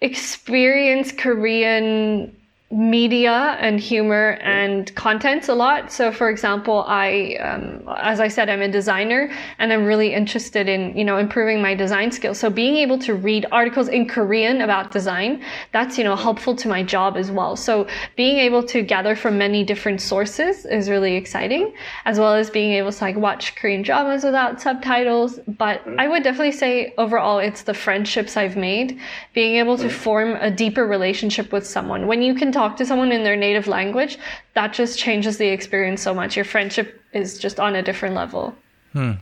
experience 0.00 1.12
Korean 1.12 2.35
media 2.72 3.56
and 3.60 3.78
humor 3.78 4.38
and 4.42 4.92
content 4.96 5.46
a 5.48 5.54
lot. 5.54 5.92
So, 5.92 6.10
for 6.10 6.28
example, 6.28 6.84
I, 6.88 7.36
um, 7.40 7.88
as 7.96 8.18
I 8.18 8.26
said, 8.26 8.50
I'm 8.50 8.60
a 8.60 8.68
designer 8.68 9.30
and 9.58 9.72
I'm 9.72 9.84
really 9.84 10.12
interested 10.12 10.68
in, 10.68 10.96
you 10.96 11.04
know, 11.04 11.16
improving 11.16 11.62
my 11.62 11.76
design 11.76 12.10
skills. 12.10 12.40
So, 12.40 12.50
being 12.50 12.76
able 12.76 12.98
to 13.00 13.14
read 13.14 13.46
articles 13.52 13.86
in 13.86 14.08
Korean 14.08 14.62
about 14.62 14.90
design, 14.90 15.44
that's, 15.72 15.96
you 15.96 16.02
know, 16.02 16.16
helpful 16.16 16.56
to 16.56 16.66
my 16.66 16.82
job 16.82 17.16
as 17.16 17.30
well. 17.30 17.54
So, 17.54 17.86
being 18.16 18.38
able 18.38 18.64
to 18.64 18.82
gather 18.82 19.14
from 19.14 19.38
many 19.38 19.62
different 19.62 20.00
sources 20.00 20.66
is 20.66 20.90
really 20.90 21.14
exciting, 21.14 21.72
as 22.04 22.18
well 22.18 22.34
as 22.34 22.50
being 22.50 22.72
able 22.72 22.90
to 22.90 23.04
like 23.04 23.16
watch 23.16 23.54
Korean 23.54 23.82
dramas 23.82 24.24
without 24.24 24.60
subtitles. 24.60 25.38
But 25.46 25.82
I 25.98 26.08
would 26.08 26.24
definitely 26.24 26.50
say 26.50 26.94
overall, 26.98 27.38
it's 27.38 27.62
the 27.62 27.74
friendships 27.74 28.36
I've 28.36 28.56
made, 28.56 28.98
being 29.34 29.54
able 29.54 29.78
to 29.78 29.88
form 29.88 30.36
a 30.40 30.50
deeper 30.50 30.84
relationship 30.84 31.52
with 31.52 31.64
someone. 31.64 32.08
When 32.08 32.22
you 32.22 32.34
can 32.34 32.55
talk 32.56 32.76
to 32.76 32.86
someone 32.86 33.12
in 33.12 33.22
their 33.26 33.36
native 33.46 33.66
language, 33.78 34.18
that 34.54 34.72
just 34.72 34.98
changes 34.98 35.34
the 35.36 35.48
experience 35.56 36.00
so 36.08 36.12
much. 36.20 36.36
Your 36.38 36.48
friendship 36.54 36.86
is 37.12 37.38
just 37.44 37.60
on 37.60 37.76
a 37.76 37.82
different 37.88 38.14
level. 38.22 38.54
Hmm. 38.92 39.12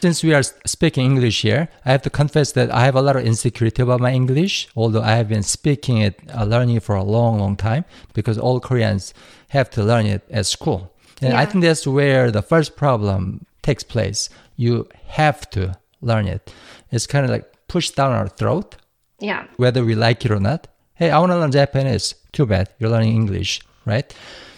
Since 0.00 0.22
we 0.26 0.34
are 0.34 0.42
speaking 0.76 1.04
English 1.12 1.38
here, 1.48 1.62
I 1.86 1.92
have 1.94 2.02
to 2.02 2.10
confess 2.10 2.52
that 2.52 2.68
I 2.80 2.84
have 2.88 2.96
a 2.96 3.00
lot 3.08 3.16
of 3.16 3.24
insecurity 3.24 3.80
about 3.82 4.00
my 4.00 4.12
English, 4.12 4.68
although 4.76 5.00
I 5.00 5.14
have 5.20 5.28
been 5.28 5.46
speaking 5.58 5.96
it, 5.98 6.14
uh, 6.36 6.44
learning 6.44 6.76
it 6.76 6.82
for 6.82 6.96
a 6.96 7.02
long, 7.16 7.38
long 7.38 7.56
time, 7.56 7.84
because 8.12 8.36
all 8.38 8.60
Koreans 8.60 9.14
have 9.48 9.70
to 9.70 9.82
learn 9.90 10.06
it 10.06 10.22
at 10.30 10.44
school. 10.46 10.80
And 11.22 11.32
yeah. 11.32 11.40
I 11.40 11.46
think 11.46 11.64
that's 11.64 11.86
where 11.86 12.30
the 12.30 12.42
first 12.42 12.76
problem 12.76 13.46
takes 13.62 13.84
place. 13.94 14.28
You 14.56 14.88
have 15.06 15.48
to 15.50 15.62
learn 16.02 16.26
it. 16.26 16.52
It's 16.90 17.06
kind 17.06 17.24
of 17.24 17.30
like 17.30 17.46
pushed 17.68 17.96
down 17.96 18.12
our 18.12 18.28
throat. 18.28 18.76
Yeah. 19.20 19.46
Whether 19.56 19.82
we 19.84 19.94
like 19.94 20.24
it 20.26 20.30
or 20.30 20.40
not. 20.40 20.66
Hey, 20.94 21.10
I 21.10 21.18
want 21.18 21.32
to 21.32 21.38
learn 21.38 21.52
Japanese. 21.52 22.14
Too 22.34 22.44
bad. 22.44 22.68
You're 22.78 22.90
learning 22.90 23.14
English, 23.14 23.60
right? 23.86 24.12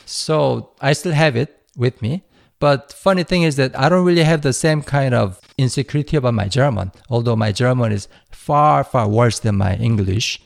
So 0.06 0.70
I 0.80 0.94
still 0.94 1.12
have 1.12 1.36
it 1.36 1.62
with 1.76 2.02
me. 2.02 2.24
But 2.58 2.92
funny 2.92 3.22
thing 3.22 3.42
is 3.42 3.56
that 3.56 3.78
I 3.78 3.88
don't 3.90 4.06
really 4.06 4.24
have 4.24 4.40
the 4.40 4.54
same 4.54 4.82
kind 4.82 5.14
of 5.14 5.38
insecurity 5.58 6.16
about 6.16 6.34
my 6.34 6.48
German, 6.48 6.90
although 7.10 7.36
my 7.36 7.52
German 7.52 7.92
is 7.92 8.08
far, 8.30 8.82
far 8.82 9.06
worse 9.06 9.38
than 9.38 9.56
my 9.56 9.76
English. 9.76 10.40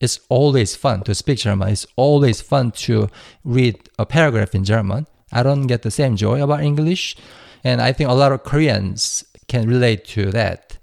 It's 0.00 0.20
always 0.28 0.76
fun 0.76 1.02
to 1.02 1.14
speak 1.14 1.38
German. 1.38 1.70
It's 1.70 1.86
always 1.96 2.40
fun 2.40 2.70
to 2.86 3.08
read 3.44 3.76
a 3.98 4.06
paragraph 4.06 4.54
in 4.54 4.64
German. 4.64 5.08
I 5.32 5.42
don't 5.42 5.66
get 5.66 5.82
the 5.82 5.90
same 5.90 6.14
joy 6.14 6.40
about 6.40 6.60
English. 6.60 7.16
And 7.64 7.82
I 7.82 7.92
think 7.92 8.08
a 8.08 8.14
lot 8.14 8.30
of 8.30 8.44
Koreans 8.44 9.24
can 9.48 9.68
relate 9.68 10.04
to 10.14 10.30
that. 10.30 10.78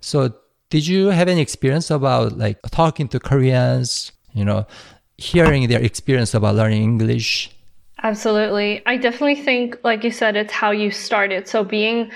So 0.00 0.34
did 0.70 0.86
you 0.86 1.08
have 1.08 1.26
any 1.26 1.40
experience 1.40 1.90
about 1.90 2.38
like 2.38 2.58
talking 2.70 3.08
to 3.08 3.18
Koreans, 3.18 4.12
you 4.32 4.44
know, 4.44 4.66
hearing 5.20 5.68
their 5.68 5.80
experience 5.80 6.34
about 6.34 6.54
learning 6.56 6.82
English? 6.82 7.50
Absolutely. 8.02 8.82
I 8.86 8.96
definitely 8.96 9.42
think, 9.42 9.78
like 9.84 10.02
you 10.02 10.10
said, 10.10 10.34
it's 10.34 10.52
how 10.52 10.70
you 10.70 10.90
started. 10.90 11.46
So 11.46 11.62
being, 11.62 12.10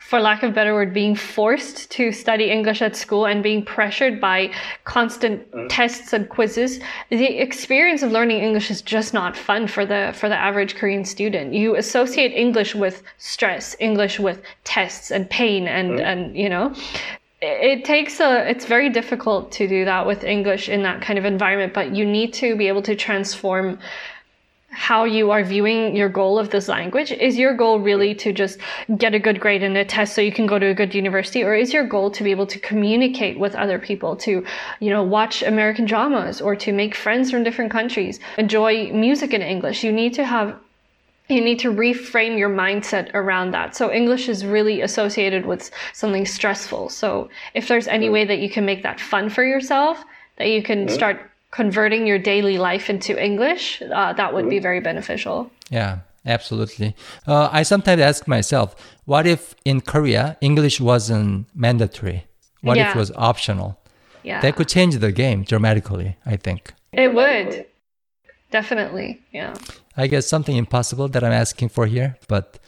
for 0.00 0.18
lack 0.18 0.42
of 0.42 0.50
a 0.50 0.52
better 0.52 0.74
word, 0.74 0.92
being 0.92 1.14
forced 1.14 1.88
to 1.92 2.10
study 2.10 2.50
English 2.50 2.82
at 2.82 2.96
school 2.96 3.24
and 3.24 3.40
being 3.40 3.64
pressured 3.64 4.20
by 4.20 4.50
constant 4.84 5.48
mm. 5.52 5.66
tests 5.70 6.12
and 6.12 6.28
quizzes, 6.28 6.80
the 7.10 7.38
experience 7.38 8.02
of 8.02 8.10
learning 8.10 8.38
English 8.38 8.68
is 8.68 8.82
just 8.82 9.14
not 9.14 9.36
fun 9.36 9.68
for 9.68 9.86
the 9.86 10.12
for 10.16 10.28
the 10.28 10.36
average 10.36 10.74
Korean 10.74 11.04
student. 11.04 11.54
You 11.54 11.76
associate 11.76 12.32
English 12.32 12.74
with 12.74 13.04
stress, 13.18 13.76
English 13.78 14.18
with 14.18 14.42
tests 14.64 15.12
and 15.12 15.30
pain 15.30 15.68
and 15.68 16.00
mm. 16.00 16.02
and 16.02 16.36
you 16.36 16.48
know 16.48 16.74
it 17.40 17.84
takes 17.84 18.18
a 18.20 18.48
it's 18.50 18.64
very 18.64 18.90
difficult 18.90 19.52
to 19.52 19.68
do 19.68 19.84
that 19.84 20.06
with 20.06 20.24
english 20.24 20.68
in 20.68 20.82
that 20.82 21.00
kind 21.00 21.18
of 21.18 21.24
environment 21.24 21.72
but 21.72 21.94
you 21.94 22.04
need 22.04 22.32
to 22.32 22.56
be 22.56 22.66
able 22.66 22.82
to 22.82 22.96
transform 22.96 23.78
how 24.70 25.04
you 25.04 25.30
are 25.30 25.42
viewing 25.42 25.96
your 25.96 26.10
goal 26.10 26.38
of 26.38 26.50
this 26.50 26.68
language. 26.68 27.10
Is 27.10 27.38
your 27.38 27.54
goal 27.54 27.80
really 27.80 28.14
to 28.16 28.32
just 28.32 28.58
get 28.98 29.14
a 29.14 29.18
good 29.18 29.40
grade 29.40 29.62
in 29.62 29.74
a 29.76 29.84
test 29.84 30.14
so 30.14 30.20
you 30.20 30.32
can 30.32 30.46
go 30.46 30.58
to 30.58 30.66
a 30.66 30.74
good 30.74 30.94
university 30.94 31.42
or 31.42 31.54
is 31.54 31.72
your 31.72 31.86
goal 31.86 32.10
to 32.10 32.22
be 32.22 32.30
able 32.30 32.46
to 32.46 32.58
communicate 32.58 33.38
with 33.38 33.54
other 33.54 33.78
people 33.78 34.14
to 34.16 34.44
you 34.80 34.90
know 34.90 35.02
watch 35.02 35.42
american 35.42 35.86
dramas 35.86 36.40
or 36.40 36.54
to 36.54 36.72
make 36.72 36.94
friends 36.94 37.30
from 37.30 37.42
different 37.42 37.70
countries 37.70 38.20
enjoy 38.36 38.92
music 38.92 39.32
in 39.32 39.40
english? 39.40 39.82
You 39.82 39.92
need 39.92 40.12
to 40.14 40.24
have 40.24 40.54
you 41.28 41.40
need 41.40 41.58
to 41.60 41.70
reframe 41.70 42.38
your 42.38 42.50
mindset 42.50 43.12
around 43.14 43.50
that. 43.52 43.76
So 43.76 43.92
English 43.92 44.28
is 44.28 44.44
really 44.44 44.80
associated 44.80 45.46
with 45.46 45.70
something 45.92 46.26
stressful. 46.26 46.88
So 46.88 47.28
if 47.54 47.68
there's 47.68 47.86
any 47.86 48.08
way 48.08 48.24
that 48.24 48.38
you 48.38 48.48
can 48.48 48.64
make 48.64 48.82
that 48.82 49.00
fun 49.00 49.28
for 49.28 49.44
yourself, 49.44 50.02
that 50.36 50.48
you 50.48 50.62
can 50.62 50.88
start 50.88 51.30
converting 51.50 52.06
your 52.06 52.18
daily 52.18 52.58
life 52.58 52.88
into 52.90 53.22
English, 53.22 53.82
uh, 53.82 54.12
that 54.14 54.32
would 54.34 54.48
be 54.48 54.58
very 54.58 54.80
beneficial. 54.80 55.50
Yeah. 55.70 56.00
Absolutely. 56.26 56.94
Uh, 57.26 57.48
I 57.50 57.62
sometimes 57.62 58.02
ask 58.02 58.28
myself, 58.28 58.76
what 59.06 59.26
if 59.26 59.54
in 59.64 59.80
Korea 59.80 60.36
English 60.42 60.78
wasn't 60.78 61.46
mandatory? 61.54 62.26
What 62.60 62.76
if 62.76 62.88
it 62.88 62.98
was 62.98 63.12
optional? 63.16 63.78
Yeah. 64.24 64.40
That 64.40 64.56
could 64.56 64.68
change 64.68 64.98
the 64.98 65.12
game 65.12 65.44
dramatically. 65.44 66.16
I 66.26 66.36
think. 66.36 66.74
It 66.92 67.14
would. 67.14 67.66
Definitely. 68.50 69.20
Yeah. 69.32 69.54
I 69.98 70.06
guess 70.06 70.26
something 70.26 70.56
impossible 70.56 71.08
that 71.08 71.24
I'm 71.24 71.32
asking 71.32 71.70
for 71.70 71.84
here, 71.86 72.16
but 72.28 72.58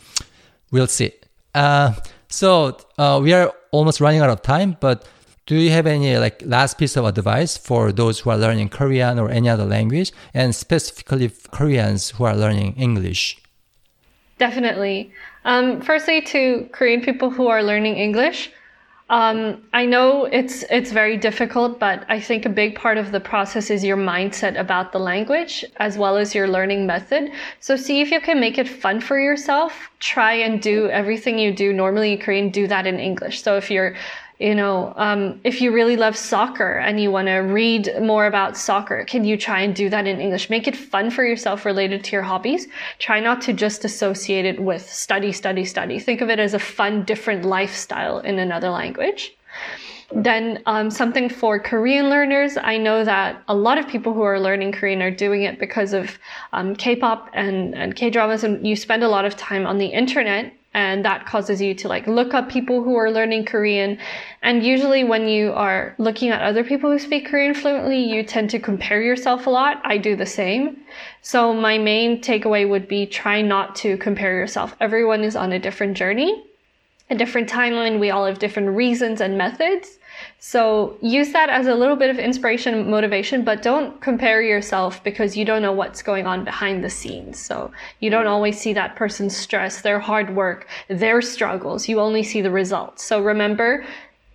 we'll 0.72 0.88
see. 0.88 1.12
Uh, 1.54 1.94
so 2.28 2.76
uh, 2.99 3.20
we 3.22 3.32
are 3.32 3.54
almost 3.70 4.00
running 4.00 4.20
out 4.20 4.30
of 4.30 4.42
time, 4.42 4.76
but 4.80 5.06
do 5.46 5.54
you 5.54 5.70
have 5.70 5.87
any 5.87 6.18
like 6.18 6.42
last 6.44 6.76
piece 6.76 6.96
of 6.96 7.04
advice 7.04 7.56
for 7.56 7.92
those 7.92 8.20
who 8.20 8.30
are 8.30 8.37
learning 8.37 8.68
Korean 8.68 9.18
or 9.18 9.30
any 9.30 9.49
other 9.49 9.64
language, 9.64 10.12
and 10.34 10.54
specifically 10.54 11.30
Koreans 11.52 12.10
who 12.10 12.25
are 12.25 12.37
learning 12.37 12.75
English? 12.75 13.38
Definitely. 14.38 15.12
Um, 15.44 15.80
firstly, 15.80 16.22
to 16.22 16.68
Korean 16.72 17.00
people 17.00 17.30
who 17.30 17.46
are 17.46 17.62
learning 17.62 17.96
English, 17.96 18.50
um, 19.10 19.60
I 19.72 19.86
know 19.86 20.26
it's 20.26 20.62
it's 20.70 20.92
very 20.92 21.16
difficult, 21.16 21.80
but 21.80 22.06
I 22.08 22.20
think 22.20 22.46
a 22.46 22.48
big 22.48 22.76
part 22.76 22.96
of 22.96 23.10
the 23.10 23.18
process 23.18 23.68
is 23.68 23.82
your 23.84 23.96
mindset 23.96 24.56
about 24.58 24.92
the 24.92 25.00
language 25.00 25.64
as 25.78 25.98
well 25.98 26.16
as 26.16 26.32
your 26.32 26.46
learning 26.46 26.86
method. 26.86 27.32
So 27.58 27.74
see 27.74 28.00
if 28.00 28.12
you 28.12 28.20
can 28.20 28.38
make 28.38 28.56
it 28.56 28.68
fun 28.68 29.00
for 29.00 29.18
yourself. 29.18 29.90
Try 29.98 30.34
and 30.34 30.62
do 30.62 30.88
everything 30.90 31.40
you 31.40 31.52
do 31.52 31.72
normally 31.72 32.12
in 32.12 32.20
Korean, 32.20 32.50
do 32.50 32.68
that 32.68 32.86
in 32.86 33.00
English. 33.00 33.42
So 33.42 33.56
if 33.56 33.68
you're 33.68 33.96
you 34.40 34.54
know, 34.54 34.94
um, 34.97 35.38
if 35.44 35.61
you 35.61 35.70
really 35.70 35.99
love 35.99 36.16
soccer 36.16 36.78
and 36.78 36.99
you 36.99 37.11
want 37.11 37.28
to 37.28 37.37
read 37.37 37.90
more 38.00 38.25
about 38.25 38.56
soccer, 38.56 39.04
can 39.04 39.23
you 39.23 39.37
try 39.37 39.61
and 39.61 39.76
do 39.76 39.90
that 39.90 40.06
in 40.06 40.18
English? 40.18 40.49
Make 40.49 40.66
it 40.66 40.75
fun 40.75 41.11
for 41.11 41.26
yourself 41.26 41.66
related 41.66 42.02
to 42.04 42.12
your 42.12 42.23
hobbies. 42.23 42.66
Try 42.99 43.20
not 43.20 43.42
to 43.42 43.52
just 43.52 43.85
associate 43.85 44.47
it 44.47 44.59
with 44.59 44.88
study, 44.88 45.30
study, 45.30 45.66
study. 45.66 45.99
Think 45.99 46.23
of 46.23 46.30
it 46.30 46.38
as 46.38 46.54
a 46.54 46.59
fun, 46.59 47.04
different 47.04 47.44
lifestyle 47.44 48.20
in 48.20 48.38
another 48.38 48.70
language. 48.70 49.37
Then 50.11 50.62
um, 50.64 50.90
something 50.90 51.28
for 51.28 51.59
Korean 51.61 52.09
learners. 52.09 52.56
I 52.56 52.78
know 52.78 53.04
that 53.04 53.42
a 53.47 53.54
lot 53.54 53.76
of 53.76 53.87
people 53.87 54.14
who 54.14 54.23
are 54.23 54.40
learning 54.40 54.73
Korean 54.73 55.02
are 55.02 55.11
doing 55.11 55.42
it 55.42 55.59
because 55.59 55.92
of 55.92 56.18
um, 56.54 56.75
K-pop 56.75 57.28
and, 57.35 57.75
and 57.75 57.94
K-dramas, 57.94 58.42
and 58.42 58.66
you 58.66 58.75
spend 58.75 59.04
a 59.04 59.09
lot 59.09 59.26
of 59.26 59.37
time 59.37 59.66
on 59.66 59.76
the 59.76 59.87
internet 59.87 60.54
and 60.72 61.04
that 61.04 61.26
causes 61.26 61.60
you 61.60 61.74
to 61.74 61.88
like 61.88 62.06
look 62.06 62.32
up 62.32 62.48
people 62.48 62.82
who 62.82 62.94
are 62.94 63.10
learning 63.10 63.44
Korean. 63.44 63.98
And 64.42 64.64
usually 64.64 65.02
when 65.02 65.26
you 65.26 65.52
are 65.52 65.94
looking 65.98 66.30
at 66.30 66.42
other 66.42 66.62
people 66.62 66.90
who 66.90 66.98
speak 66.98 67.26
Korean 67.26 67.54
fluently, 67.54 67.98
you 67.98 68.22
tend 68.22 68.50
to 68.50 68.60
compare 68.60 69.02
yourself 69.02 69.46
a 69.46 69.50
lot. 69.50 69.80
I 69.84 69.98
do 69.98 70.14
the 70.14 70.26
same. 70.26 70.78
So 71.22 71.52
my 71.52 71.76
main 71.78 72.20
takeaway 72.20 72.68
would 72.68 72.86
be 72.86 73.06
try 73.06 73.42
not 73.42 73.74
to 73.76 73.96
compare 73.96 74.36
yourself. 74.36 74.76
Everyone 74.80 75.24
is 75.24 75.34
on 75.34 75.52
a 75.52 75.58
different 75.58 75.96
journey, 75.96 76.44
a 77.10 77.16
different 77.16 77.48
timeline. 77.48 77.98
We 77.98 78.10
all 78.10 78.26
have 78.26 78.38
different 78.38 78.70
reasons 78.70 79.20
and 79.20 79.36
methods. 79.36 79.98
So 80.38 80.96
use 81.00 81.32
that 81.32 81.48
as 81.50 81.66
a 81.66 81.74
little 81.74 81.96
bit 81.96 82.10
of 82.10 82.18
inspiration 82.18 82.90
motivation, 82.90 83.44
but 83.44 83.62
don't 83.62 84.00
compare 84.00 84.42
yourself 84.42 85.02
because 85.04 85.36
you 85.36 85.44
don't 85.44 85.62
know 85.62 85.72
what's 85.72 86.02
going 86.02 86.26
on 86.26 86.44
behind 86.44 86.82
the 86.82 86.90
scenes. 86.90 87.38
So 87.38 87.70
you 88.00 88.10
don't 88.10 88.26
always 88.26 88.58
see 88.58 88.72
that 88.74 88.96
person's 88.96 89.36
stress, 89.36 89.82
their 89.82 90.00
hard 90.00 90.34
work, 90.34 90.68
their 90.88 91.20
struggles. 91.22 91.88
You 91.88 92.00
only 92.00 92.22
see 92.22 92.40
the 92.40 92.50
results. 92.50 93.04
So 93.04 93.20
remember, 93.20 93.84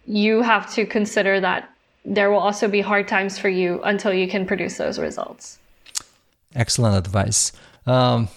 you 0.06 0.42
have 0.42 0.72
to 0.74 0.86
consider 0.86 1.40
that 1.40 1.70
there 2.06 2.30
will 2.30 2.40
also 2.40 2.68
be 2.68 2.82
hard 2.82 3.08
times 3.08 3.40
for 3.40 3.50
you 3.50 3.82
until 3.84 4.14
you 4.14 4.28
can 4.28 4.46
produce 4.46 4.78
those 4.78 5.00
results. 5.00 5.58
Excellent 6.54 6.96
advice. 6.96 7.52
Um, 7.86 8.30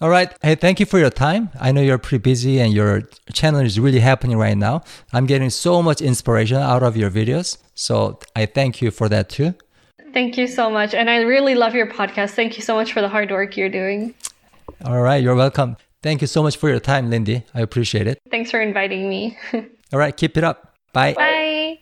all 0.00 0.08
right. 0.08 0.32
Hey, 0.42 0.54
thank 0.54 0.80
you 0.80 0.86
for 0.86 0.98
your 0.98 1.10
time. 1.10 1.50
I 1.60 1.72
know 1.72 1.80
you're 1.80 1.98
pretty 1.98 2.22
busy 2.22 2.60
and 2.60 2.72
your 2.72 3.02
channel 3.32 3.60
is 3.60 3.80
really 3.80 4.00
happening 4.00 4.38
right 4.38 4.56
now. 4.56 4.82
I'm 5.12 5.26
getting 5.26 5.50
so 5.50 5.82
much 5.82 6.00
inspiration 6.00 6.58
out 6.58 6.82
of 6.82 6.96
your 6.96 7.10
videos. 7.10 7.58
So 7.74 8.20
I 8.36 8.46
thank 8.46 8.80
you 8.80 8.90
for 8.90 9.08
that 9.08 9.28
too. 9.28 9.54
Thank 10.12 10.38
you 10.38 10.46
so 10.46 10.70
much. 10.70 10.94
And 10.94 11.10
I 11.10 11.18
really 11.22 11.54
love 11.54 11.74
your 11.74 11.86
podcast. 11.86 12.30
Thank 12.30 12.56
you 12.56 12.62
so 12.62 12.74
much 12.74 12.92
for 12.92 13.00
the 13.00 13.08
hard 13.08 13.30
work 13.30 13.56
you're 13.56 13.68
doing. 13.68 14.14
All 14.84 15.00
right. 15.00 15.22
You're 15.22 15.34
welcome. 15.34 15.76
Thank 16.02 16.20
you 16.20 16.26
so 16.26 16.42
much 16.42 16.56
for 16.56 16.68
your 16.68 16.80
time, 16.80 17.10
Lindie. 17.10 17.44
I 17.54 17.60
appreciate 17.60 18.06
it. 18.06 18.20
Thanks 18.30 18.50
for 18.50 18.60
inviting 18.60 19.08
me. 19.08 19.36
All 19.92 19.98
right. 19.98 20.16
Keep 20.16 20.36
it 20.36 20.44
up. 20.44 20.76
Bye. 20.92 21.14
Bye. 21.14 21.78